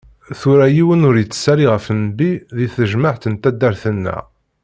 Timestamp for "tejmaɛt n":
2.75-3.33